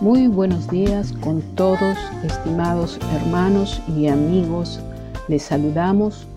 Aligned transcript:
Muy 0.00 0.28
buenos 0.28 0.70
días 0.70 1.12
con 1.12 1.42
todos, 1.56 1.98
estimados 2.22 3.00
hermanos 3.20 3.82
y 3.96 4.06
amigos. 4.06 4.80
Les 5.26 5.42
saludamos 5.42 6.28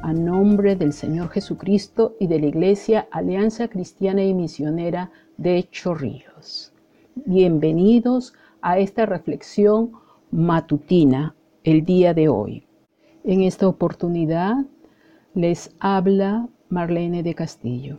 a 0.00 0.14
nombre 0.14 0.74
del 0.74 0.94
Señor 0.94 1.28
Jesucristo 1.28 2.16
y 2.18 2.28
de 2.28 2.40
la 2.40 2.46
Iglesia 2.46 3.08
Alianza 3.10 3.68
Cristiana 3.68 4.24
y 4.24 4.32
Misionera 4.32 5.10
de 5.36 5.68
Chorrillos. 5.70 6.72
Bienvenidos 7.14 8.32
a 8.62 8.78
esta 8.78 9.04
reflexión 9.04 9.92
matutina 10.30 11.34
el 11.62 11.84
día 11.84 12.14
de 12.14 12.30
hoy. 12.30 12.66
En 13.24 13.42
esta 13.42 13.68
oportunidad 13.68 14.64
les 15.34 15.76
habla 15.78 16.48
Marlene 16.70 17.22
de 17.22 17.34
Castillo 17.34 17.98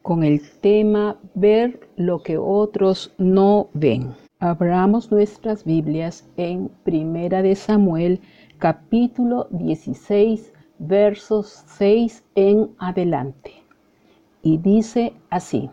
con 0.00 0.22
el 0.22 0.42
tema 0.60 1.18
Ver 1.34 1.80
lo 1.96 2.22
que 2.22 2.36
otros 2.36 3.12
no 3.16 3.68
ven. 3.72 4.23
Abramos 4.40 5.12
nuestras 5.12 5.64
Biblias 5.64 6.28
en 6.36 6.68
Primera 6.82 7.40
de 7.40 7.54
Samuel, 7.54 8.20
capítulo 8.58 9.46
16, 9.50 10.52
versos 10.80 11.62
6 11.68 12.24
en 12.34 12.70
adelante. 12.78 13.52
Y 14.42 14.58
dice 14.58 15.14
así: 15.30 15.70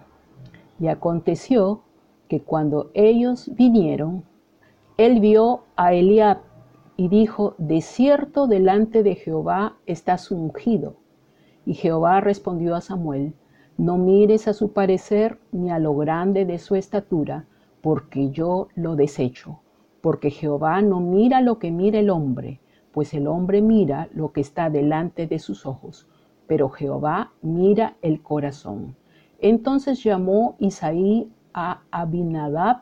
Y 0.80 0.90
aconteció 0.90 1.82
que 2.30 2.44
cuando 2.44 2.92
ellos 2.94 3.50
vinieron, 3.56 4.24
él 4.98 5.22
vio 5.22 5.64
a 5.76 5.94
Eliab 5.96 6.38
y 6.98 7.08
dijo: 7.08 7.56
De 7.58 7.82
cierto 7.82 8.46
delante 8.46 9.02
de 9.02 9.16
Jehová 9.16 9.76
estás 9.88 10.30
ungido. 10.30 10.98
Y 11.66 11.74
Jehová 11.74 12.22
respondió 12.22 12.76
a 12.76 12.82
Samuel: 12.82 13.34
No 13.80 13.98
mires 13.98 14.48
a 14.48 14.54
su 14.54 14.72
parecer 14.72 15.40
ni 15.52 15.72
a 15.72 15.80
lo 15.80 15.96
grande 15.96 16.46
de 16.46 16.60
su 16.60 16.76
estatura 16.76 17.48
porque 17.82 18.30
yo 18.32 18.68
lo 18.76 18.96
desecho. 18.96 19.60
Porque 20.02 20.32
Jehová 20.32 20.82
no 20.82 21.00
mira 21.00 21.42
lo 21.42 21.60
que 21.60 21.72
mira 21.72 22.00
el 22.00 22.10
hombre, 22.10 22.60
pues 22.92 23.14
el 23.14 23.28
hombre 23.28 23.62
mira 23.62 24.10
lo 24.14 24.32
que 24.32 24.42
está 24.42 24.70
delante 24.70 25.28
de 25.28 25.40
sus 25.40 25.66
ojos, 25.66 26.08
pero 26.48 26.70
Jehová 26.70 27.32
mira 27.42 27.96
el 28.02 28.22
corazón. 28.22 28.96
Entonces 29.40 30.04
llamó 30.04 30.56
Isaí 30.60 31.32
a 31.54 31.82
Abinadab 31.92 32.82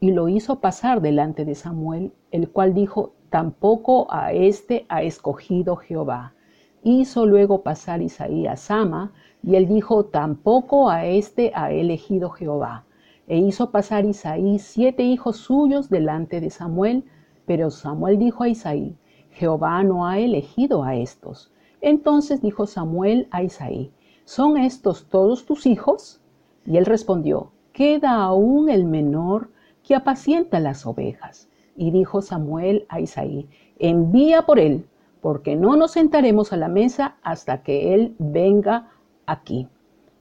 y 0.00 0.12
lo 0.12 0.28
hizo 0.28 0.60
pasar 0.60 1.00
delante 1.00 1.44
de 1.44 1.54
Samuel, 1.54 2.12
el 2.30 2.50
cual 2.50 2.74
dijo, 2.74 3.12
tampoco 3.30 4.06
a 4.10 4.32
éste 4.32 4.86
ha 4.88 5.02
escogido 5.02 5.76
Jehová. 5.76 6.34
Hizo 6.82 7.26
luego 7.26 7.62
pasar 7.62 8.00
Isaí 8.00 8.46
a 8.46 8.56
Sama, 8.56 9.12
y 9.42 9.56
él 9.56 9.66
dijo, 9.66 10.06
tampoco 10.06 10.88
a 10.88 11.06
éste 11.06 11.52
ha 11.54 11.72
elegido 11.72 12.30
Jehová. 12.30 12.85
E 13.28 13.38
hizo 13.38 13.72
pasar 13.72 14.04
Isaí 14.04 14.60
siete 14.60 15.02
hijos 15.02 15.38
suyos 15.38 15.90
delante 15.90 16.40
de 16.40 16.48
Samuel, 16.48 17.02
pero 17.44 17.70
Samuel 17.70 18.20
dijo 18.20 18.44
a 18.44 18.48
Isaí, 18.48 18.96
Jehová 19.30 19.82
no 19.82 20.06
ha 20.06 20.20
elegido 20.20 20.84
a 20.84 20.94
estos. 20.94 21.52
Entonces 21.80 22.40
dijo 22.40 22.68
Samuel 22.68 23.26
a 23.32 23.42
Isaí, 23.42 23.90
¿son 24.24 24.56
estos 24.56 25.08
todos 25.08 25.44
tus 25.44 25.66
hijos? 25.66 26.20
Y 26.64 26.76
él 26.76 26.86
respondió, 26.86 27.50
queda 27.72 28.14
aún 28.14 28.68
el 28.70 28.84
menor 28.84 29.50
que 29.82 29.96
apacienta 29.96 30.60
las 30.60 30.86
ovejas. 30.86 31.48
Y 31.74 31.90
dijo 31.90 32.22
Samuel 32.22 32.86
a 32.88 33.00
Isaí, 33.00 33.48
envía 33.80 34.42
por 34.42 34.60
él, 34.60 34.86
porque 35.20 35.56
no 35.56 35.74
nos 35.74 35.90
sentaremos 35.90 36.52
a 36.52 36.56
la 36.56 36.68
mesa 36.68 37.16
hasta 37.22 37.64
que 37.64 37.92
él 37.92 38.14
venga 38.20 38.88
aquí. 39.26 39.66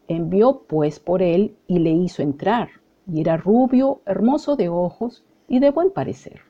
Envió 0.08 0.64
pues 0.68 1.00
por 1.00 1.22
él 1.22 1.56
y 1.68 1.78
le 1.78 1.92
hizo 1.92 2.24
entrar 2.24 2.70
y 3.08 3.22
era 3.22 3.38
rubio, 3.38 4.02
hermoso 4.06 4.56
de 4.56 4.70
ojos 4.70 5.24
y 5.48 5.60
de 5.60 5.72
buen 5.72 5.92
parecer. 5.92 6.42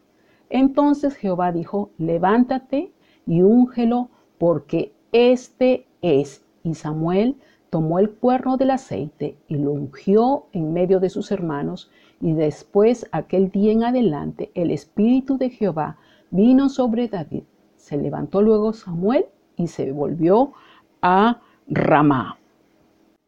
Entonces 0.49 1.15
Jehová 1.15 1.51
dijo, 1.51 1.91
levántate 1.97 2.91
y 3.25 3.41
úngelo, 3.41 4.09
porque 4.37 4.93
este 5.11 5.87
es. 6.01 6.45
Y 6.63 6.75
Samuel 6.75 7.37
tomó 7.69 7.99
el 7.99 8.11
cuerno 8.11 8.57
del 8.57 8.71
aceite 8.71 9.37
y 9.47 9.55
lo 9.57 9.71
ungió 9.71 10.45
en 10.53 10.73
medio 10.73 10.99
de 10.99 11.09
sus 11.09 11.31
hermanos, 11.31 11.91
y 12.21 12.33
después 12.33 13.07
aquel 13.11 13.49
día 13.51 13.71
en 13.71 13.83
adelante 13.83 14.51
el 14.53 14.71
Espíritu 14.71 15.37
de 15.37 15.49
Jehová 15.49 15.97
vino 16.31 16.69
sobre 16.69 17.07
David. 17.07 17.43
Se 17.75 17.97
levantó 17.97 18.41
luego 18.41 18.73
Samuel 18.73 19.25
y 19.57 19.67
se 19.67 19.91
volvió 19.91 20.53
a 21.01 21.41
Ramá. 21.67 22.37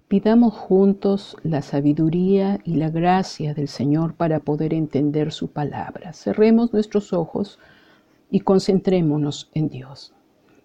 Pidamos 0.08 0.54
juntos 0.54 1.36
la 1.44 1.62
sabiduría 1.62 2.62
y 2.64 2.76
la 2.76 2.90
gracia 2.90 3.54
del 3.54 3.68
Señor 3.68 4.14
para 4.14 4.40
poder 4.40 4.74
entender 4.74 5.34
su 5.34 5.50
palabra. 5.50 6.14
Cerremos 6.14 6.72
nuestros 6.72 7.12
ojos 7.12 7.60
y 8.32 8.40
concentrémonos 8.40 9.50
en 9.54 9.68
Dios. 9.68 10.14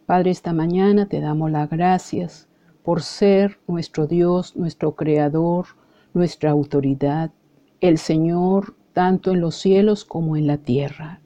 Padre, 0.07 0.31
esta 0.31 0.53
mañana 0.53 1.07
te 1.07 1.21
damos 1.21 1.51
las 1.51 1.69
gracias 1.69 2.47
por 2.85 3.03
ser 3.03 3.59
nuestro 3.67 4.07
Dios, 4.07 4.55
nuestro 4.55 4.95
Creador, 4.95 5.67
nuestra 6.15 6.53
autoridad, 6.53 7.33
el 7.81 7.99
Señor 7.99 8.77
tanto 8.93 9.33
en 9.33 9.41
los 9.41 9.57
cielos 9.57 10.05
como 10.05 10.37
en 10.37 10.47
la 10.47 10.59
tierra. 10.59 11.21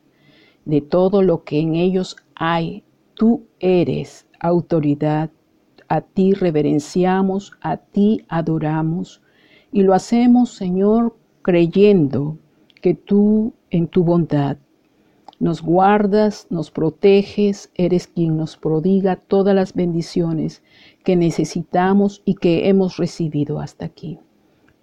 De 0.65 0.81
todo 0.81 1.21
lo 1.21 1.44
que 1.44 1.60
en 1.60 1.75
ellos 1.75 2.16
hay, 2.34 2.82
tú 3.12 3.44
eres 3.60 4.26
autoridad 4.41 5.31
a 5.88 6.00
ti 6.00 6.32
reverenciamos, 6.32 7.52
a 7.60 7.76
ti 7.76 8.24
adoramos 8.28 9.22
y 9.72 9.82
lo 9.82 9.94
hacemos, 9.94 10.50
Señor, 10.50 11.16
creyendo 11.42 12.38
que 12.80 12.94
tú 12.94 13.52
en 13.70 13.88
tu 13.88 14.04
bondad 14.04 14.56
nos 15.38 15.60
guardas, 15.60 16.46
nos 16.48 16.70
proteges, 16.70 17.70
eres 17.75 18.06
quien 18.06 18.36
nos 18.36 18.56
prodiga 18.56 19.16
todas 19.16 19.54
las 19.54 19.75
bendiciones 19.75 20.62
que 21.04 21.14
necesitamos 21.14 22.22
y 22.25 22.36
que 22.36 22.69
hemos 22.69 22.96
recibido 22.96 23.60
hasta 23.60 23.84
aquí. 23.84 24.19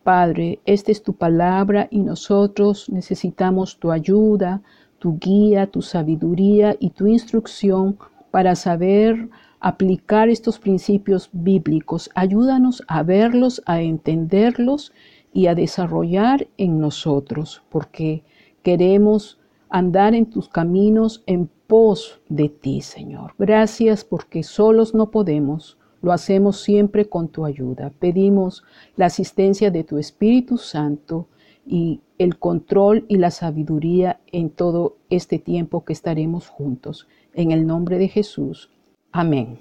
Padre, 0.03 0.59
esta 0.65 0.91
es 0.91 1.01
tu 1.01 1.13
palabra 1.13 1.87
y 1.89 1.99
nosotros 1.99 2.87
necesitamos 2.89 3.79
tu 3.79 3.91
ayuda, 3.91 4.61
tu 4.99 5.17
guía, 5.17 5.67
tu 5.67 5.81
sabiduría 5.81 6.75
y 6.79 6.91
tu 6.91 7.07
instrucción 7.07 7.97
para 8.29 8.55
saber 8.55 9.29
aplicar 9.63 10.27
estos 10.27 10.59
principios 10.59 11.29
bíblicos. 11.31 12.09
Ayúdanos 12.15 12.83
a 12.85 13.01
verlos, 13.01 13.63
a 13.65 13.81
entenderlos 13.81 14.91
y 15.31 15.47
a 15.47 15.55
desarrollar 15.55 16.47
en 16.57 16.79
nosotros, 16.79 17.63
porque 17.69 18.23
queremos 18.61 19.39
andar 19.69 20.15
en 20.15 20.25
tus 20.25 20.49
caminos 20.49 21.23
en 21.27 21.49
pos 21.65 22.19
de 22.27 22.49
ti, 22.49 22.81
Señor. 22.81 23.35
Gracias 23.39 24.03
porque 24.03 24.43
solos 24.43 24.93
no 24.93 25.11
podemos, 25.11 25.77
lo 26.01 26.11
hacemos 26.11 26.59
siempre 26.59 27.07
con 27.07 27.29
tu 27.29 27.45
ayuda. 27.45 27.93
Pedimos 27.99 28.65
la 28.97 29.05
asistencia 29.05 29.71
de 29.71 29.85
tu 29.85 29.97
Espíritu 29.97 30.57
Santo 30.57 31.29
y 31.65 32.01
el 32.17 32.37
control 32.37 33.05
y 33.07 33.15
la 33.15 33.31
sabiduría 33.31 34.19
en 34.33 34.49
todo 34.49 34.97
este 35.09 35.39
tiempo 35.39 35.85
que 35.85 35.93
estaremos 35.93 36.49
juntos. 36.49 37.07
En 37.33 37.51
el 37.51 37.65
nombre 37.65 37.97
de 37.97 38.09
Jesús. 38.09 38.69
Amén. 39.15 39.59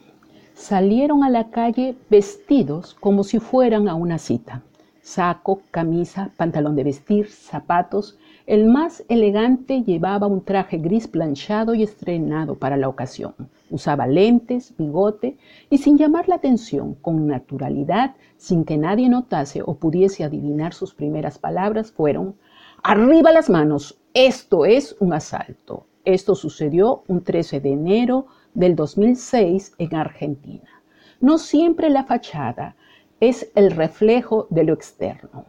Salieron 0.55 1.25
a 1.25 1.29
la 1.29 1.51
calle 1.51 1.95
vestidos 2.09 2.95
como 2.95 3.23
si 3.23 3.39
fueran 3.39 3.87
a 3.87 3.95
una 3.95 4.17
cita. 4.17 4.63
Saco, 5.03 5.61
camisa, 5.71 6.31
pantalón 6.39 6.75
de 6.75 6.85
vestir, 6.85 7.29
zapatos. 7.29 8.17
El 8.47 8.65
más 8.65 9.05
elegante 9.11 9.83
llevaba 9.83 10.27
un 10.27 10.43
traje 10.43 10.79
gris 10.79 11.07
planchado 11.07 11.75
y 11.75 11.83
estrenado 11.83 12.55
para 12.55 12.79
la 12.79 12.89
ocasión. 12.89 13.35
Usaba 13.69 14.07
lentes, 14.07 14.73
bigote 14.79 15.37
y 15.69 15.77
sin 15.77 15.99
llamar 15.99 16.31
la 16.31 16.37
atención, 16.37 16.95
con 16.95 17.27
naturalidad, 17.27 18.17
sin 18.39 18.65
que 18.65 18.79
nadie 18.79 19.11
notase 19.11 19.61
o 19.63 19.75
pudiese 19.75 20.25
adivinar 20.25 20.73
sus 20.73 20.95
primeras 20.95 21.39
palabras, 21.39 21.93
fueron, 21.93 22.37
Arriba 22.83 23.31
las 23.33 23.51
manos, 23.51 24.01
esto 24.15 24.65
es 24.65 24.97
un 24.99 25.13
asalto. 25.13 25.85
Esto 26.05 26.35
sucedió 26.35 27.05
un 27.07 27.23
13 27.23 27.61
de 27.61 27.73
enero 27.73 28.27
del 28.55 28.77
2006 28.77 29.75
en 29.79 29.95
Argentina. 29.95 30.83
No 31.21 31.39
siempre 31.39 31.91
la 31.91 32.05
fachada 32.05 32.77
es 33.21 33.51
el 33.55 33.71
reflejo 33.71 34.47
de 34.51 34.65
lo 34.65 34.75
externo. 34.75 35.45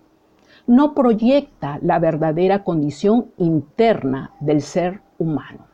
No 0.67 0.93
proyecta 0.93 1.79
la 1.81 1.99
verdadera 1.99 2.63
condición 2.63 3.31
interna 3.37 4.31
del 4.39 4.61
ser 4.61 5.01
humano. 5.17 5.65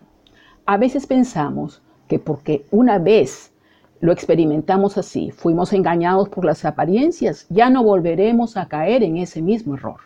A 0.66 0.78
veces 0.78 1.06
pensamos 1.06 1.82
que 2.08 2.20
porque 2.20 2.66
una 2.72 3.00
vez 3.00 3.52
lo 4.00 4.14
experimentamos 4.14 4.98
así, 4.98 5.32
fuimos 5.32 5.74
engañados 5.74 6.30
por 6.30 6.46
las 6.46 6.64
apariencias, 6.64 7.46
ya 7.50 7.70
no 7.70 7.84
volveremos 7.84 8.56
a 8.56 8.68
caer 8.68 9.04
en 9.04 9.18
ese 9.18 9.42
mismo 9.42 9.76
error. 9.76 10.00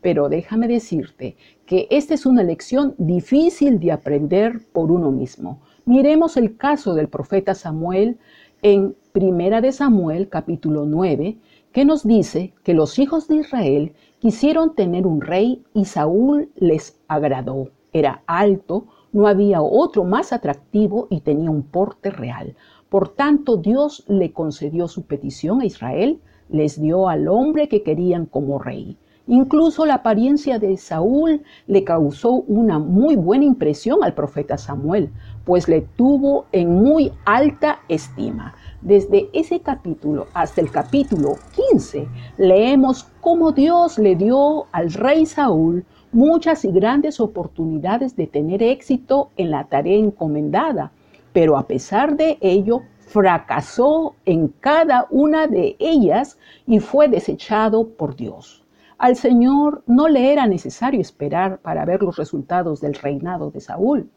Pero 0.00 0.28
déjame 0.28 0.68
decirte 0.68 1.36
que 1.66 1.88
esta 1.90 2.14
es 2.14 2.24
una 2.24 2.42
lección 2.42 2.94
difícil 2.98 3.80
de 3.80 3.92
aprender 3.92 4.60
por 4.72 4.92
uno 4.92 5.10
mismo. 5.10 5.60
Miremos 5.84 6.36
el 6.36 6.56
caso 6.56 6.94
del 6.94 7.08
profeta 7.08 7.56
Samuel 7.56 8.16
en 8.62 8.94
Primera 9.10 9.60
de 9.60 9.72
Samuel 9.72 10.28
capítulo 10.28 10.86
9, 10.86 11.38
que 11.72 11.84
nos 11.84 12.06
dice 12.06 12.54
que 12.62 12.72
los 12.72 13.00
hijos 13.00 13.26
de 13.26 13.38
Israel 13.38 13.92
quisieron 14.20 14.76
tener 14.76 15.08
un 15.08 15.20
rey 15.20 15.64
y 15.74 15.86
Saúl 15.86 16.50
les 16.54 17.00
agradó. 17.08 17.70
Era 17.92 18.22
alto, 18.28 18.86
no 19.10 19.26
había 19.26 19.60
otro 19.60 20.04
más 20.04 20.32
atractivo 20.32 21.08
y 21.10 21.20
tenía 21.22 21.50
un 21.50 21.64
porte 21.64 22.10
real. 22.10 22.54
Por 22.88 23.08
tanto, 23.08 23.56
Dios 23.56 24.04
le 24.06 24.32
concedió 24.32 24.86
su 24.86 25.02
petición 25.06 25.62
a 25.62 25.66
Israel, 25.66 26.20
les 26.48 26.80
dio 26.80 27.08
al 27.08 27.26
hombre 27.26 27.68
que 27.68 27.82
querían 27.82 28.26
como 28.26 28.60
rey. 28.60 28.96
Incluso 29.28 29.86
la 29.86 29.94
apariencia 29.94 30.58
de 30.58 30.76
Saúl 30.76 31.42
le 31.68 31.84
causó 31.84 32.32
una 32.32 32.80
muy 32.80 33.14
buena 33.14 33.44
impresión 33.44 34.02
al 34.02 34.14
profeta 34.14 34.58
Samuel, 34.58 35.12
pues 35.44 35.68
le 35.68 35.82
tuvo 35.82 36.46
en 36.52 36.82
muy 36.82 37.12
alta 37.24 37.80
estima. 37.88 38.54
Desde 38.80 39.28
ese 39.32 39.60
capítulo 39.60 40.26
hasta 40.34 40.60
el 40.60 40.70
capítulo 40.70 41.36
15 41.70 42.08
leemos 42.38 43.04
cómo 43.20 43.52
Dios 43.52 43.98
le 43.98 44.16
dio 44.16 44.66
al 44.72 44.92
rey 44.92 45.26
Saúl 45.26 45.84
muchas 46.12 46.64
y 46.64 46.72
grandes 46.72 47.20
oportunidades 47.20 48.16
de 48.16 48.26
tener 48.26 48.62
éxito 48.62 49.30
en 49.36 49.50
la 49.50 49.64
tarea 49.64 49.96
encomendada, 49.96 50.92
pero 51.32 51.56
a 51.56 51.66
pesar 51.66 52.16
de 52.16 52.38
ello 52.40 52.82
fracasó 53.06 54.14
en 54.24 54.48
cada 54.48 55.06
una 55.10 55.46
de 55.46 55.76
ellas 55.78 56.38
y 56.66 56.80
fue 56.80 57.08
desechado 57.08 57.88
por 57.88 58.16
Dios. 58.16 58.64
Al 58.98 59.16
Señor 59.16 59.82
no 59.86 60.08
le 60.08 60.32
era 60.32 60.46
necesario 60.46 61.00
esperar 61.00 61.58
para 61.58 61.84
ver 61.84 62.02
los 62.02 62.16
resultados 62.16 62.80
del 62.80 62.94
reinado 62.94 63.50
de 63.50 63.60
Saúl. 63.60 64.08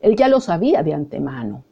Él 0.00 0.16
ya 0.16 0.28
lo 0.28 0.40
sabía 0.40 0.82
de 0.82 0.94
antemano. 0.94 1.64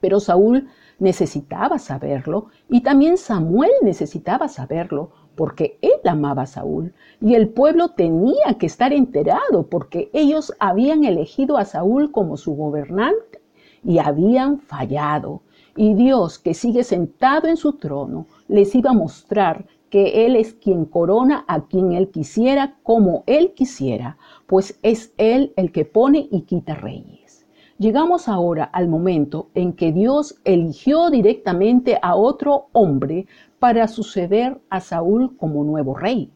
Pero 0.00 0.20
Saúl 0.20 0.68
necesitaba 0.98 1.78
saberlo 1.78 2.46
y 2.68 2.82
también 2.82 3.16
Samuel 3.16 3.70
necesitaba 3.82 4.48
saberlo 4.48 5.10
porque 5.34 5.78
él 5.80 6.00
amaba 6.04 6.42
a 6.42 6.46
Saúl 6.46 6.92
y 7.20 7.34
el 7.34 7.48
pueblo 7.48 7.90
tenía 7.90 8.58
que 8.58 8.66
estar 8.66 8.92
enterado 8.92 9.66
porque 9.68 10.10
ellos 10.12 10.52
habían 10.58 11.04
elegido 11.04 11.56
a 11.56 11.64
Saúl 11.64 12.12
como 12.12 12.36
su 12.36 12.54
gobernante 12.54 13.40
y 13.82 13.98
habían 13.98 14.58
fallado. 14.58 15.42
Y 15.76 15.94
Dios, 15.94 16.38
que 16.38 16.52
sigue 16.52 16.84
sentado 16.84 17.48
en 17.48 17.56
su 17.56 17.74
trono, 17.74 18.26
les 18.48 18.74
iba 18.74 18.90
a 18.90 18.94
mostrar 18.94 19.66
que 19.88 20.26
Él 20.26 20.36
es 20.36 20.54
quien 20.54 20.84
corona 20.84 21.44
a 21.48 21.62
quien 21.62 21.92
Él 21.92 22.10
quisiera, 22.10 22.76
como 22.82 23.24
Él 23.26 23.54
quisiera, 23.54 24.18
pues 24.46 24.78
es 24.82 25.14
Él 25.16 25.52
el 25.56 25.72
que 25.72 25.84
pone 25.84 26.28
y 26.30 26.42
quita 26.42 26.74
reyes. 26.74 27.19
Llegamos 27.80 28.28
ahora 28.28 28.64
al 28.64 28.88
momento 28.88 29.48
en 29.54 29.72
que 29.72 29.90
Dios 29.90 30.38
eligió 30.44 31.08
directamente 31.08 31.98
a 32.02 32.14
otro 32.14 32.66
hombre 32.72 33.26
para 33.58 33.88
suceder 33.88 34.60
a 34.68 34.80
Saúl 34.80 35.34
como 35.38 35.64
nuevo 35.64 35.94
rey. 35.94 36.30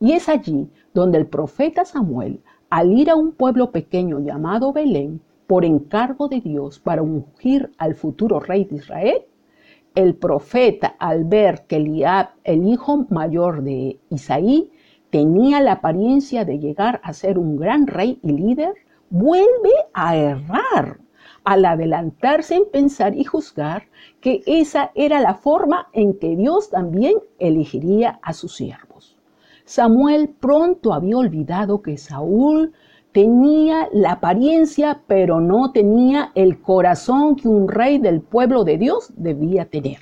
Y 0.00 0.12
es 0.12 0.28
allí 0.28 0.68
donde 0.92 1.16
el 1.16 1.26
profeta 1.26 1.86
Samuel, 1.86 2.42
al 2.68 2.92
ir 2.92 3.08
a 3.08 3.16
un 3.16 3.32
pueblo 3.32 3.70
pequeño 3.70 4.20
llamado 4.20 4.74
Belén, 4.74 5.22
por 5.46 5.64
encargo 5.64 6.28
de 6.28 6.42
Dios 6.42 6.78
para 6.78 7.00
ungir 7.00 7.72
al 7.78 7.94
futuro 7.94 8.38
rey 8.38 8.64
de 8.64 8.76
Israel, 8.76 9.22
el 9.94 10.14
profeta, 10.14 10.88
al 10.98 11.24
ver 11.24 11.64
que 11.66 11.76
Eliab, 11.76 12.32
el 12.44 12.68
hijo 12.68 13.06
mayor 13.08 13.62
de 13.62 13.98
Isaí, 14.10 14.70
tenía 15.08 15.62
la 15.62 15.72
apariencia 15.72 16.44
de 16.44 16.58
llegar 16.58 17.00
a 17.02 17.14
ser 17.14 17.38
un 17.38 17.56
gran 17.56 17.86
rey 17.86 18.18
y 18.22 18.32
líder, 18.32 18.74
vuelve 19.12 19.74
a 19.92 20.16
errar 20.16 20.98
al 21.44 21.66
adelantarse 21.66 22.54
en 22.54 22.64
pensar 22.72 23.14
y 23.14 23.24
juzgar 23.24 23.82
que 24.22 24.42
esa 24.46 24.90
era 24.94 25.20
la 25.20 25.34
forma 25.34 25.88
en 25.92 26.18
que 26.18 26.34
Dios 26.34 26.70
también 26.70 27.16
elegiría 27.38 28.18
a 28.22 28.32
sus 28.32 28.56
siervos. 28.56 29.18
Samuel 29.66 30.30
pronto 30.40 30.94
había 30.94 31.18
olvidado 31.18 31.82
que 31.82 31.98
Saúl 31.98 32.72
tenía 33.12 33.86
la 33.92 34.12
apariencia, 34.12 35.02
pero 35.06 35.42
no 35.42 35.72
tenía 35.72 36.32
el 36.34 36.62
corazón 36.62 37.36
que 37.36 37.48
un 37.48 37.68
rey 37.68 37.98
del 37.98 38.22
pueblo 38.22 38.64
de 38.64 38.78
Dios 38.78 39.12
debía 39.14 39.66
tener. 39.66 40.00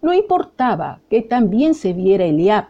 No 0.00 0.14
importaba 0.14 1.02
que 1.10 1.20
también 1.20 1.74
se 1.74 1.92
viera 1.92 2.24
Eliab, 2.24 2.68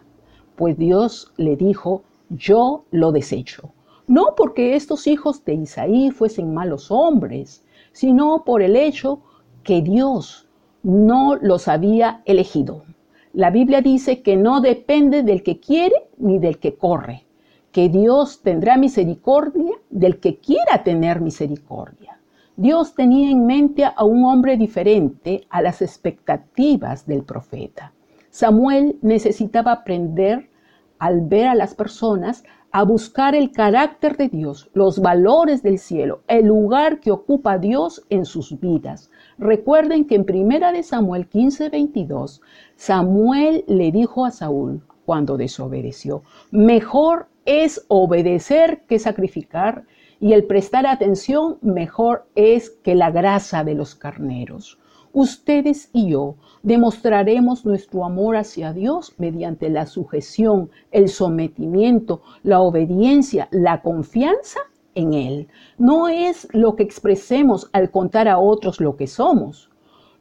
pues 0.57 0.77
Dios 0.77 1.31
le 1.37 1.55
dijo, 1.55 2.03
yo 2.29 2.83
lo 2.91 3.13
desecho 3.13 3.71
no 4.11 4.35
porque 4.35 4.75
estos 4.75 5.07
hijos 5.07 5.45
de 5.45 5.53
Isaí 5.53 6.11
fuesen 6.11 6.53
malos 6.53 6.91
hombres, 6.91 7.63
sino 7.93 8.43
por 8.43 8.61
el 8.61 8.75
hecho 8.75 9.21
que 9.63 9.81
Dios 9.81 10.49
no 10.83 11.37
los 11.37 11.69
había 11.69 12.21
elegido. 12.25 12.83
La 13.31 13.51
Biblia 13.51 13.81
dice 13.81 14.21
que 14.21 14.35
no 14.35 14.59
depende 14.59 15.23
del 15.23 15.43
que 15.43 15.61
quiere 15.61 15.95
ni 16.17 16.39
del 16.39 16.59
que 16.59 16.75
corre, 16.75 17.25
que 17.71 17.87
Dios 17.87 18.41
tendrá 18.41 18.75
misericordia 18.75 19.77
del 19.89 20.19
que 20.19 20.39
quiera 20.39 20.83
tener 20.83 21.21
misericordia. 21.21 22.19
Dios 22.57 22.93
tenía 22.95 23.31
en 23.31 23.45
mente 23.45 23.85
a 23.85 24.03
un 24.03 24.25
hombre 24.25 24.57
diferente 24.57 25.47
a 25.49 25.61
las 25.61 25.81
expectativas 25.81 27.07
del 27.07 27.23
profeta. 27.23 27.93
Samuel 28.29 28.97
necesitaba 29.01 29.71
aprender 29.71 30.49
al 30.99 31.21
ver 31.21 31.47
a 31.47 31.55
las 31.55 31.73
personas 31.73 32.43
a 32.71 32.83
buscar 32.83 33.35
el 33.35 33.51
carácter 33.51 34.15
de 34.15 34.29
Dios, 34.29 34.69
los 34.73 34.99
valores 34.99 35.61
del 35.61 35.77
cielo, 35.77 36.21
el 36.27 36.45
lugar 36.45 36.99
que 36.99 37.11
ocupa 37.11 37.57
Dios 37.57 38.05
en 38.09 38.25
sus 38.25 38.59
vidas. 38.59 39.11
Recuerden 39.37 40.05
que 40.05 40.15
en 40.15 40.25
primera 40.25 40.71
de 40.71 40.83
Samuel 40.83 41.27
15, 41.27 41.69
22, 41.69 42.41
Samuel 42.75 43.65
le 43.67 43.91
dijo 43.91 44.25
a 44.25 44.31
Saúl 44.31 44.81
cuando 45.05 45.35
desobedeció, 45.35 46.23
mejor 46.51 47.27
es 47.45 47.85
obedecer 47.89 48.83
que 48.87 48.99
sacrificar 48.99 49.85
y 50.19 50.33
el 50.33 50.45
prestar 50.45 50.85
atención 50.85 51.57
mejor 51.61 52.27
es 52.35 52.69
que 52.69 52.95
la 52.95 53.11
grasa 53.11 53.63
de 53.63 53.73
los 53.73 53.95
carneros. 53.95 54.77
Ustedes 55.13 55.89
y 55.91 56.11
yo 56.11 56.35
demostraremos 56.63 57.65
nuestro 57.65 58.05
amor 58.05 58.37
hacia 58.37 58.71
Dios 58.71 59.13
mediante 59.17 59.69
la 59.69 59.85
sujeción, 59.85 60.69
el 60.91 61.09
sometimiento, 61.09 62.21
la 62.43 62.61
obediencia, 62.61 63.49
la 63.51 63.81
confianza 63.81 64.59
en 64.95 65.13
Él. 65.13 65.47
No 65.77 66.07
es 66.07 66.47
lo 66.53 66.75
que 66.75 66.83
expresemos 66.83 67.69
al 67.73 67.91
contar 67.91 68.27
a 68.27 68.39
otros 68.39 68.79
lo 68.79 68.95
que 68.95 69.07
somos. 69.07 69.69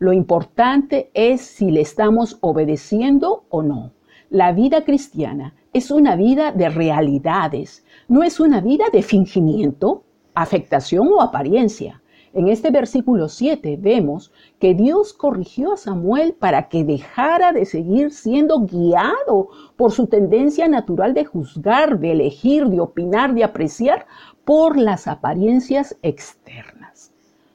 Lo 0.01 0.13
importante 0.13 1.11
es 1.15 1.41
si 1.41 1.71
le 1.71 1.83
estamos 1.83 2.39
obedeciendo 2.41 3.45
o 3.49 3.63
no. 3.63 3.93
La 4.29 4.53
vida 4.53 4.85
cristiana 4.85 5.55
es 5.73 5.91
una 5.91 6.17
vida 6.17 6.51
de 6.53 6.69
realidades, 6.69 7.85
no 8.09 8.23
es 8.25 8.41
una 8.41 8.61
vida 8.61 8.87
de 8.93 9.03
fingimiento, 9.03 10.03
afectación 10.35 11.09
o 11.13 11.21
apariencia. 11.21 12.03
En 12.33 12.47
este 12.47 12.71
versículo 12.71 13.29
7 13.29 13.77
vemos 13.81 14.33
que 14.61 14.75
Dios 14.75 15.13
corrigió 15.13 15.73
a 15.73 15.77
Samuel 15.77 16.35
para 16.39 16.69
que 16.69 16.85
dejara 16.85 17.53
de 17.53 17.65
seguir 17.65 18.13
siendo 18.13 18.61
guiado 18.61 19.49
por 19.77 19.91
su 19.91 20.07
tendencia 20.07 20.69
natural 20.69 21.13
de 21.13 21.25
juzgar, 21.25 21.99
de 21.99 22.13
elegir, 22.13 22.67
de 22.67 22.79
opinar, 22.79 23.35
de 23.35 23.43
apreciar 23.43 24.07
por 24.45 24.79
las 24.79 25.09
apariencias 25.09 25.97
externas. 26.03 27.13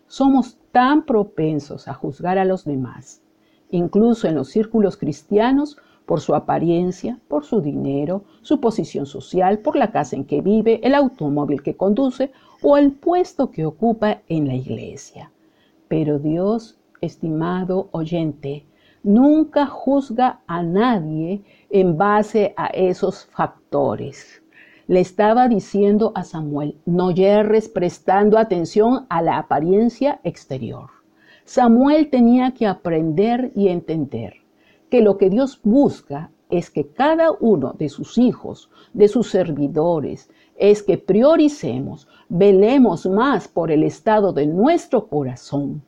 Somos 0.07 0.57
tan 0.73 1.05
propensos 1.05 1.87
a 1.87 1.93
juzgar 1.93 2.37
a 2.37 2.43
los 2.43 2.65
demás, 2.65 3.21
incluso 3.71 4.27
en 4.27 4.35
los 4.35 4.49
círculos 4.49 4.97
cristianos, 4.97 5.77
por 6.05 6.21
su 6.21 6.35
apariencia, 6.35 7.19
por 7.27 7.45
su 7.45 7.61
dinero, 7.61 8.23
su 8.41 8.59
posición 8.59 9.05
social, 9.05 9.59
por 9.59 9.75
la 9.75 9.91
casa 9.91 10.15
en 10.15 10.25
que 10.25 10.41
vive, 10.41 10.79
el 10.83 10.93
automóvil 10.93 11.63
que 11.63 11.75
conduce 11.75 12.31
o 12.61 12.77
el 12.77 12.91
puesto 12.91 13.51
que 13.51 13.65
ocupa 13.65 14.21
en 14.27 14.47
la 14.47 14.55
iglesia. 14.55 15.31
Pero 15.87 16.19
Dios, 16.19 16.77
estimado 17.01 17.89
oyente, 17.91 18.65
nunca 19.03 19.67
juzga 19.67 20.41
a 20.47 20.63
nadie 20.63 21.43
en 21.69 21.97
base 21.97 22.53
a 22.57 22.67
esos 22.67 23.25
factores. 23.25 24.41
Le 24.87 24.99
estaba 24.99 25.47
diciendo 25.47 26.11
a 26.15 26.23
Samuel, 26.23 26.77
no 26.85 27.11
yerres 27.11 27.69
prestando 27.69 28.37
atención 28.37 29.05
a 29.09 29.21
la 29.21 29.37
apariencia 29.37 30.19
exterior. 30.23 30.89
Samuel 31.43 32.09
tenía 32.09 32.51
que 32.51 32.65
aprender 32.65 33.51
y 33.55 33.67
entender 33.67 34.33
que 34.89 35.01
lo 35.01 35.17
que 35.17 35.29
Dios 35.29 35.59
busca 35.63 36.31
es 36.49 36.69
que 36.69 36.87
cada 36.87 37.31
uno 37.31 37.73
de 37.77 37.89
sus 37.89 38.17
hijos, 38.17 38.69
de 38.93 39.07
sus 39.07 39.29
servidores, 39.29 40.29
es 40.57 40.83
que 40.83 40.97
prioricemos, 40.97 42.07
velemos 42.29 43.05
más 43.05 43.47
por 43.47 43.71
el 43.71 43.83
estado 43.83 44.33
de 44.33 44.47
nuestro 44.47 45.07
corazón. 45.07 45.81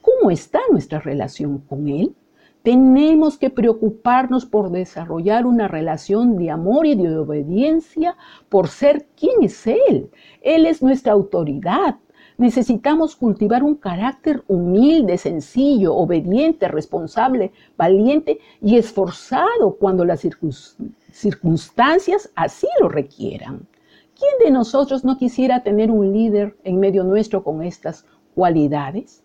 ¿Cómo 0.00 0.30
está 0.30 0.60
nuestra 0.70 1.00
relación 1.00 1.58
con 1.58 1.88
Él? 1.88 2.14
Tenemos 2.62 3.36
que 3.36 3.50
preocuparnos 3.50 4.46
por 4.46 4.70
desarrollar 4.70 5.44
una 5.44 5.68
relación 5.68 6.38
de 6.38 6.50
amor 6.50 6.86
y 6.86 6.94
de 6.94 7.16
obediencia 7.16 8.16
por 8.48 8.68
ser 8.68 9.06
quien 9.18 9.42
es 9.42 9.66
Él. 9.66 10.10
Él 10.40 10.64
es 10.64 10.82
nuestra 10.82 11.12
autoridad. 11.12 11.96
Necesitamos 12.38 13.16
cultivar 13.16 13.62
un 13.62 13.74
carácter 13.74 14.42
humilde, 14.48 15.18
sencillo, 15.18 15.94
obediente, 15.94 16.68
responsable, 16.68 17.52
valiente 17.76 18.38
y 18.62 18.76
esforzado 18.76 19.76
cuando 19.78 20.04
las 20.04 20.26
circunstancias 21.12 22.30
así 22.34 22.66
lo 22.80 22.88
requieran. 22.88 23.66
¿Quién 24.24 24.46
de 24.46 24.58
nosotros 24.58 25.04
no 25.04 25.18
quisiera 25.18 25.62
tener 25.62 25.90
un 25.90 26.10
líder 26.10 26.56
en 26.64 26.80
medio 26.80 27.04
nuestro 27.04 27.44
con 27.44 27.62
estas 27.62 28.06
cualidades? 28.34 29.22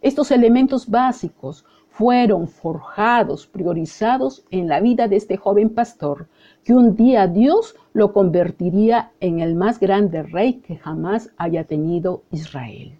Estos 0.00 0.30
elementos 0.30 0.88
básicos 0.88 1.66
fueron 1.90 2.48
forjados, 2.48 3.46
priorizados 3.46 4.46
en 4.50 4.68
la 4.68 4.80
vida 4.80 5.06
de 5.06 5.16
este 5.16 5.36
joven 5.36 5.68
pastor, 5.68 6.28
que 6.64 6.72
un 6.72 6.96
día 6.96 7.26
Dios 7.26 7.76
lo 7.92 8.14
convertiría 8.14 9.12
en 9.20 9.40
el 9.40 9.54
más 9.54 9.78
grande 9.78 10.22
rey 10.22 10.54
que 10.60 10.76
jamás 10.76 11.30
haya 11.36 11.64
tenido 11.64 12.22
Israel. 12.30 12.98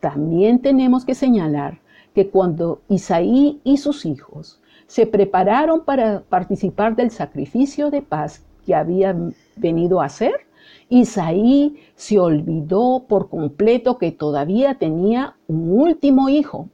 También 0.00 0.58
tenemos 0.58 1.06
que 1.06 1.14
señalar 1.14 1.80
que 2.14 2.28
cuando 2.28 2.82
Isaí 2.90 3.58
y 3.64 3.78
sus 3.78 4.04
hijos 4.04 4.60
se 4.86 5.06
prepararon 5.06 5.86
para 5.86 6.20
participar 6.28 6.94
del 6.94 7.10
sacrificio 7.10 7.90
de 7.90 8.02
paz 8.02 8.44
que 8.66 8.74
habían 8.74 9.34
venido 9.56 10.02
a 10.02 10.04
hacer, 10.04 10.46
Isaí 10.88 11.76
se 11.94 12.18
olvidó 12.18 13.04
por 13.08 13.28
completo 13.28 13.98
que 13.98 14.12
todavía 14.12 14.76
tenía 14.78 15.36
un 15.46 15.70
último 15.70 16.28
hijo. 16.28 16.68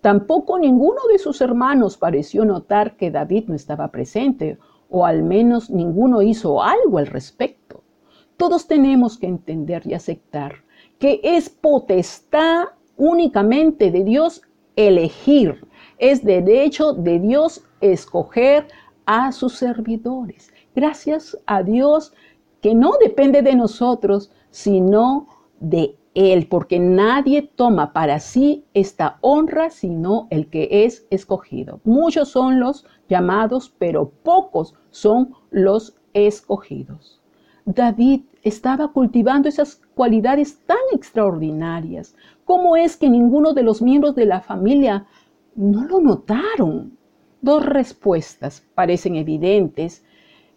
Tampoco 0.00 0.58
ninguno 0.58 1.00
de 1.10 1.18
sus 1.18 1.40
hermanos 1.40 1.96
pareció 1.96 2.44
notar 2.44 2.96
que 2.96 3.10
David 3.10 3.44
no 3.46 3.54
estaba 3.54 3.88
presente, 3.88 4.58
o 4.90 5.06
al 5.06 5.22
menos 5.22 5.70
ninguno 5.70 6.22
hizo 6.22 6.62
algo 6.62 6.98
al 6.98 7.06
respecto. 7.06 7.82
Todos 8.36 8.66
tenemos 8.66 9.16
que 9.16 9.28
entender 9.28 9.82
y 9.86 9.94
aceptar 9.94 10.64
que 10.98 11.20
es 11.22 11.48
potestad 11.48 12.64
únicamente 12.96 13.90
de 13.90 14.04
Dios 14.04 14.42
elegir, 14.76 15.66
es 15.98 16.24
derecho 16.24 16.92
de 16.92 17.18
Dios 17.20 17.64
escoger 17.80 18.66
a 19.06 19.32
sus 19.32 19.54
servidores. 19.56 20.52
Gracias 20.74 21.36
a 21.46 21.62
Dios 21.62 22.14
que 22.62 22.74
no 22.74 22.92
depende 23.00 23.42
de 23.42 23.56
nosotros, 23.56 24.30
sino 24.50 25.26
de 25.60 25.96
Él, 26.14 26.46
porque 26.46 26.78
nadie 26.78 27.42
toma 27.42 27.92
para 27.92 28.20
sí 28.20 28.64
esta 28.72 29.18
honra 29.20 29.68
sino 29.68 30.28
el 30.30 30.46
que 30.46 30.84
es 30.84 31.06
escogido. 31.10 31.80
Muchos 31.84 32.28
son 32.28 32.60
los 32.60 32.86
llamados, 33.08 33.74
pero 33.78 34.10
pocos 34.22 34.74
son 34.90 35.34
los 35.50 35.96
escogidos. 36.14 37.20
David 37.64 38.22
estaba 38.42 38.92
cultivando 38.92 39.48
esas 39.48 39.80
cualidades 39.94 40.58
tan 40.66 40.78
extraordinarias. 40.92 42.14
¿Cómo 42.44 42.76
es 42.76 42.96
que 42.96 43.10
ninguno 43.10 43.54
de 43.54 43.62
los 43.62 43.82
miembros 43.82 44.14
de 44.14 44.26
la 44.26 44.40
familia 44.40 45.06
no 45.56 45.84
lo 45.84 46.00
notaron? 46.00 46.96
Dos 47.40 47.64
respuestas 47.64 48.64
parecen 48.74 49.16
evidentes. 49.16 50.04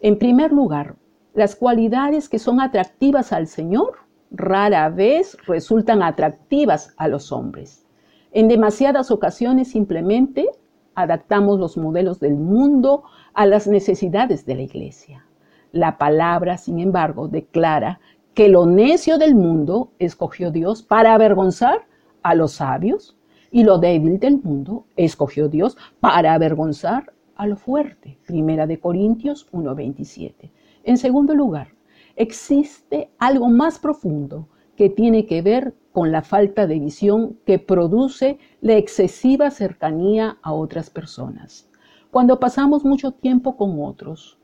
En 0.00 0.18
primer 0.18 0.52
lugar, 0.52 0.96
las 1.36 1.54
cualidades 1.54 2.30
que 2.30 2.38
son 2.38 2.60
atractivas 2.62 3.30
al 3.30 3.46
Señor 3.46 3.98
rara 4.30 4.88
vez 4.88 5.36
resultan 5.46 6.02
atractivas 6.02 6.94
a 6.96 7.08
los 7.08 7.30
hombres. 7.30 7.84
En 8.32 8.48
demasiadas 8.48 9.10
ocasiones 9.10 9.68
simplemente 9.68 10.48
adaptamos 10.94 11.60
los 11.60 11.76
modelos 11.76 12.20
del 12.20 12.36
mundo 12.36 13.04
a 13.34 13.44
las 13.44 13.66
necesidades 13.66 14.46
de 14.46 14.54
la 14.54 14.62
iglesia. 14.62 15.26
La 15.72 15.98
palabra, 15.98 16.56
sin 16.56 16.80
embargo, 16.80 17.28
declara 17.28 18.00
que 18.32 18.48
lo 18.48 18.64
necio 18.64 19.18
del 19.18 19.34
mundo 19.34 19.92
escogió 19.98 20.50
Dios 20.50 20.82
para 20.82 21.12
avergonzar 21.12 21.86
a 22.22 22.34
los 22.34 22.52
sabios 22.52 23.14
y 23.50 23.62
lo 23.62 23.76
débil 23.76 24.18
del 24.18 24.40
mundo 24.42 24.86
escogió 24.96 25.50
Dios 25.50 25.76
para 26.00 26.32
avergonzar 26.32 27.12
a 27.36 27.46
lo 27.46 27.56
fuerte. 27.56 28.18
Primera 28.26 28.66
de 28.66 28.80
Corintios 28.80 29.46
1:27. 29.52 30.50
En 30.86 30.98
segundo 30.98 31.34
lugar, 31.34 31.74
existe 32.14 33.10
algo 33.18 33.48
más 33.48 33.80
profundo 33.80 34.46
que 34.76 34.88
tiene 34.88 35.26
que 35.26 35.42
ver 35.42 35.74
con 35.90 36.12
la 36.12 36.22
falta 36.22 36.68
de 36.68 36.78
visión 36.78 37.36
que 37.44 37.58
produce 37.58 38.38
la 38.60 38.76
excesiva 38.76 39.50
cercanía 39.50 40.38
a 40.42 40.52
otras 40.52 40.88
personas. 40.88 41.68
Cuando 42.12 42.38
pasamos 42.38 42.84
mucho 42.84 43.10
tiempo 43.10 43.56
con 43.56 43.82
otros, 43.82 44.38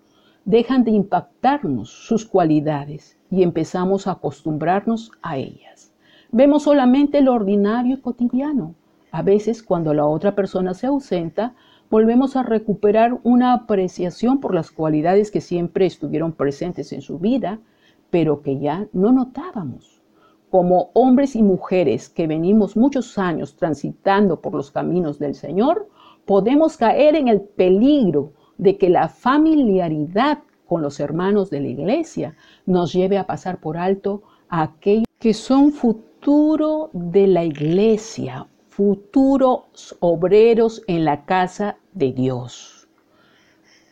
dejan 0.44 0.82
de 0.82 0.90
impactarnos 0.90 1.90
sus 1.90 2.26
cualidades 2.26 3.16
y 3.30 3.44
empezamos 3.44 4.08
a 4.08 4.12
acostumbrarnos 4.12 5.12
a 5.22 5.36
ellas. 5.36 5.92
Vemos 6.32 6.64
solamente 6.64 7.20
lo 7.20 7.34
ordinario 7.34 7.94
y 7.94 8.00
cotidiano. 8.00 8.74
A 9.12 9.22
veces 9.22 9.62
cuando 9.62 9.94
la 9.94 10.06
otra 10.06 10.34
persona 10.34 10.74
se 10.74 10.88
ausenta, 10.88 11.54
volvemos 11.92 12.36
a 12.36 12.42
recuperar 12.42 13.20
una 13.22 13.52
apreciación 13.52 14.40
por 14.40 14.54
las 14.54 14.70
cualidades 14.70 15.30
que 15.30 15.42
siempre 15.42 15.84
estuvieron 15.84 16.32
presentes 16.32 16.90
en 16.94 17.02
su 17.02 17.18
vida, 17.18 17.60
pero 18.08 18.40
que 18.40 18.58
ya 18.58 18.88
no 18.94 19.12
notábamos. 19.12 20.00
Como 20.48 20.88
hombres 20.94 21.36
y 21.36 21.42
mujeres 21.42 22.08
que 22.08 22.26
venimos 22.26 22.78
muchos 22.78 23.18
años 23.18 23.56
transitando 23.56 24.40
por 24.40 24.54
los 24.54 24.70
caminos 24.70 25.18
del 25.18 25.34
Señor, 25.34 25.86
podemos 26.24 26.78
caer 26.78 27.14
en 27.14 27.28
el 27.28 27.42
peligro 27.42 28.32
de 28.56 28.78
que 28.78 28.88
la 28.88 29.08
familiaridad 29.08 30.38
con 30.66 30.80
los 30.80 30.98
hermanos 30.98 31.50
de 31.50 31.60
la 31.60 31.68
iglesia 31.68 32.36
nos 32.64 32.94
lleve 32.94 33.18
a 33.18 33.26
pasar 33.26 33.60
por 33.60 33.76
alto 33.76 34.22
a 34.48 34.62
aquellos 34.62 35.04
que 35.18 35.34
son 35.34 35.72
futuro 35.72 36.88
de 36.94 37.26
la 37.26 37.44
iglesia, 37.44 38.46
futuros 38.68 39.94
obreros 40.00 40.82
en 40.86 41.04
la 41.04 41.26
casa 41.26 41.76
de 41.92 42.12
Dios. 42.12 42.88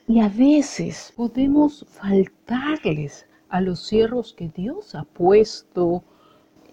Y 0.06 0.20
a 0.20 0.28
veces 0.28 1.12
podemos 1.16 1.86
faltarles 1.88 3.26
a 3.48 3.60
los 3.60 3.86
siervos 3.86 4.32
que 4.32 4.48
Dios 4.48 4.94
ha 4.94 5.04
puesto 5.04 6.02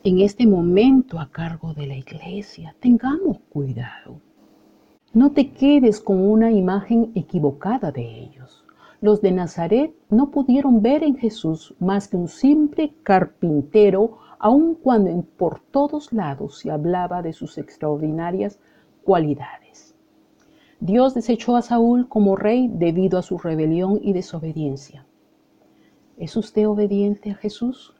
en 0.04 0.20
este 0.22 0.48
momento 0.48 1.20
a 1.20 1.30
cargo 1.30 1.74
de 1.74 1.88
la 1.88 1.96
iglesia. 1.96 2.76
Tengamos 2.80 3.40
cuidado. 3.50 4.22
No 5.14 5.32
te 5.32 5.52
quedes 5.52 6.00
con 6.00 6.20
una 6.20 6.52
imagen 6.52 7.12
equivocada 7.16 7.92
de 7.92 8.04
ellos. 8.04 8.64
Los 9.02 9.22
de 9.22 9.32
Nazaret 9.32 9.94
no 10.10 10.32
pudieron 10.32 10.82
ver 10.82 11.04
en 11.04 11.18
Jesús 11.18 11.76
más 11.80 12.08
que 12.08 12.18
un 12.18 12.28
simple 12.28 12.94
carpintero, 13.04 14.18
aun 14.40 14.76
cuando 14.76 15.22
por 15.38 15.60
todos 15.60 16.12
lados 16.12 16.60
se 16.60 16.72
hablaba 16.72 17.22
de 17.22 17.34
sus 17.34 17.58
extraordinarias 17.58 18.60
cualidades. 19.04 19.87
Dios 20.80 21.16
desechó 21.16 21.56
a 21.56 21.64
Saúl 21.64 22.08
como 22.08 22.36
rey 22.36 22.70
debido 22.72 23.18
a 23.18 23.24
su 23.24 23.40
rebelión 23.40 24.00
y 24.04 24.14
desobediencia. 24.14 25.08
¿Es 26.18 26.36
usted 26.38 26.68
obediente 26.68 27.32
a 27.32 27.36
Jesús? 27.36 27.96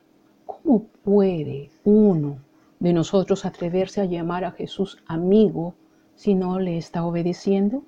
¿Cómo 0.46 0.84
puede 1.02 1.70
uno 1.82 2.38
de 2.78 2.92
nosotros 2.92 3.44
atreverse 3.44 4.00
a 4.00 4.04
llamar 4.04 4.44
a 4.44 4.52
Jesús 4.52 4.98
amigo 5.06 5.74
si 6.14 6.36
no 6.36 6.60
le 6.60 6.78
está 6.78 7.04
obedeciendo? 7.04 7.82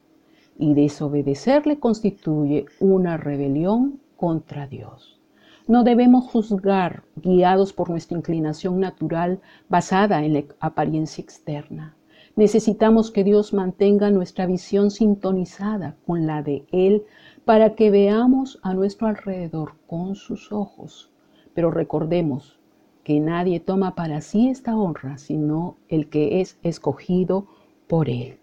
Y 0.59 0.75
desobedecerle 0.75 1.79
constituye 1.79 2.67
una 2.81 3.17
rebelión 3.17 4.01
contra 4.17 4.67
Dios. 4.67 5.21
No 5.69 5.85
debemos 5.85 6.27
juzgar 6.29 7.05
guiados 7.15 7.73
por 7.73 7.91
nuestra 7.91 8.19
inclinación 8.19 8.81
natural 8.81 9.41
basada 9.69 10.25
en 10.25 10.35
la 10.35 10.45
apariencia 10.59 11.23
externa. 11.23 11.95
Necesitamos 12.37 13.11
que 13.11 13.25
Dios 13.25 13.53
mantenga 13.53 14.11
nuestra 14.11 14.47
visión 14.47 14.91
sintonizada 14.91 15.97
con 16.07 16.27
la 16.27 16.43
de 16.43 16.65
Él 16.71 17.05
para 17.45 17.75
que 17.75 17.91
veamos 17.91 18.61
a 18.63 18.73
nuestro 18.73 19.09
alrededor 19.09 19.75
con 19.87 20.15
sus 20.15 20.53
ojos. 20.53 21.11
Pero 21.55 21.71
recordemos 21.71 22.59
que 23.03 23.19
nadie 23.19 23.59
toma 23.59 23.95
para 23.95 24.21
sí 24.21 24.49
esta 24.49 24.77
honra, 24.77 25.19
sino 25.19 25.77
el 25.89 26.09
que 26.09 26.41
es 26.41 26.59
escogido 26.63 27.47
por 27.89 28.09
Él. 28.09 28.39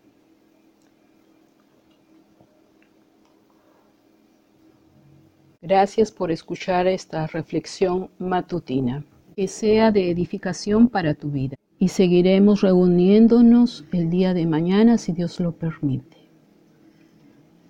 Gracias 5.61 6.11
por 6.11 6.31
escuchar 6.31 6.87
esta 6.87 7.25
reflexión 7.27 8.09
matutina. 8.19 9.05
Que 9.35 9.47
sea 9.47 9.91
de 9.91 10.11
edificación 10.11 10.89
para 10.89 11.13
tu 11.13 11.29
vida 11.29 11.57
y 11.79 11.89
seguiremos 11.89 12.61
reuniéndonos 12.61 13.85
el 13.91 14.09
día 14.09 14.33
de 14.33 14.45
mañana 14.45 14.97
si 14.97 15.11
Dios 15.11 15.39
lo 15.39 15.51
permite. 15.53 16.17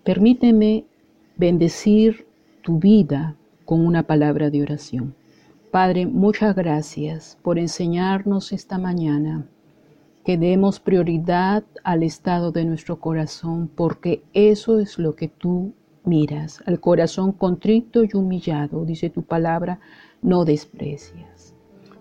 Permíteme 0.03 0.85
bendecir 1.35 2.27
tu 2.61 2.79
vida 2.79 3.35
con 3.65 3.85
una 3.85 4.03
palabra 4.03 4.49
de 4.49 4.61
oración. 4.61 5.13
Padre, 5.71 6.05
muchas 6.05 6.55
gracias 6.55 7.37
por 7.41 7.59
enseñarnos 7.59 8.53
esta 8.53 8.77
mañana 8.77 9.45
que 10.23 10.37
demos 10.37 10.79
prioridad 10.79 11.63
al 11.83 12.03
estado 12.03 12.51
de 12.51 12.65
nuestro 12.65 12.99
corazón, 12.99 13.69
porque 13.73 14.23
eso 14.33 14.79
es 14.79 14.97
lo 14.97 15.15
que 15.15 15.27
tú 15.27 15.73
miras, 16.05 16.63
al 16.65 16.79
corazón 16.79 17.33
contrito 17.33 18.03
y 18.03 18.09
humillado, 18.13 18.85
dice 18.85 19.09
tu 19.09 19.23
palabra, 19.23 19.79
no 20.21 20.45
desprecias. 20.45 21.56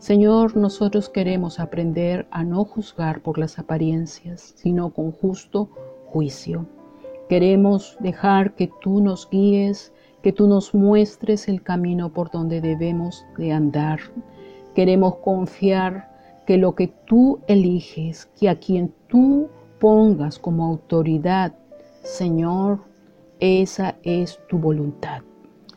Señor, 0.06 0.56
nosotros 0.56 1.08
queremos 1.08 1.58
aprender 1.58 2.28
a 2.30 2.44
no 2.44 2.64
juzgar 2.64 3.22
por 3.22 3.38
las 3.38 3.58
apariencias, 3.58 4.54
sino 4.54 4.90
con 4.90 5.10
justo 5.10 5.68
juicio. 6.06 6.64
Queremos 7.28 7.96
dejar 7.98 8.54
que 8.54 8.70
tú 8.80 9.00
nos 9.00 9.28
guíes, 9.28 9.92
que 10.22 10.32
tú 10.32 10.46
nos 10.46 10.72
muestres 10.72 11.48
el 11.48 11.60
camino 11.60 12.12
por 12.12 12.30
donde 12.30 12.60
debemos 12.60 13.26
de 13.36 13.50
andar. 13.50 13.98
Queremos 14.76 15.16
confiar 15.16 16.08
que 16.46 16.56
lo 16.56 16.76
que 16.76 16.86
tú 16.86 17.40
eliges, 17.48 18.26
que 18.38 18.48
a 18.48 18.60
quien 18.60 18.94
tú 19.08 19.48
pongas 19.80 20.38
como 20.38 20.66
autoridad, 20.66 21.52
Señor, 22.04 22.78
esa 23.40 23.96
es 24.04 24.38
tu 24.48 24.56
voluntad. 24.56 25.22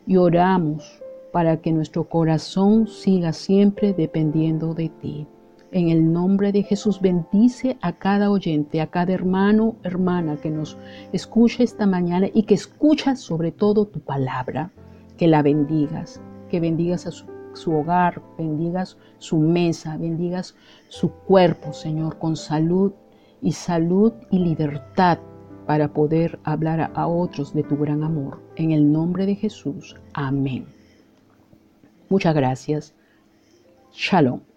Y 0.05 0.17
oramos 0.17 1.01
para 1.31 1.57
que 1.57 1.71
nuestro 1.71 2.09
corazón 2.09 2.87
siga 2.87 3.33
siempre 3.33 3.93
dependiendo 3.93 4.73
de 4.73 4.89
ti. 4.89 5.27
En 5.71 5.89
el 5.89 6.11
nombre 6.11 6.51
de 6.51 6.63
Jesús 6.63 6.99
bendice 6.99 7.77
a 7.81 7.93
cada 7.93 8.31
oyente, 8.31 8.81
a 8.81 8.87
cada 8.87 9.13
hermano, 9.13 9.75
hermana 9.83 10.37
que 10.37 10.49
nos 10.49 10.77
escucha 11.13 11.61
esta 11.63 11.85
mañana 11.85 12.27
y 12.33 12.43
que 12.43 12.55
escucha 12.55 13.15
sobre 13.15 13.51
todo 13.51 13.85
tu 13.85 13.99
palabra. 13.99 14.71
Que 15.15 15.27
la 15.27 15.43
bendigas, 15.43 16.21
que 16.49 16.59
bendigas 16.59 17.05
a 17.05 17.11
su, 17.11 17.25
su 17.53 17.71
hogar, 17.71 18.21
bendigas 18.37 18.97
su 19.19 19.37
mesa, 19.37 19.97
bendigas 19.97 20.55
su 20.87 21.11
cuerpo, 21.11 21.71
Señor, 21.71 22.17
con 22.17 22.35
salud 22.35 22.93
y 23.41 23.51
salud 23.51 24.13
y 24.31 24.39
libertad 24.39 25.19
para 25.67 25.93
poder 25.93 26.39
hablar 26.43 26.91
a 26.95 27.05
otros 27.05 27.53
de 27.53 27.61
tu 27.61 27.77
gran 27.77 28.03
amor. 28.03 28.41
En 28.55 28.71
el 28.71 28.91
nombre 28.91 29.27
de 29.27 29.35
Jesús. 29.35 29.95
Amén. 30.13 30.78
Muchas 32.09 32.35
gracias. 32.35 32.93
Shalom. 33.91 34.48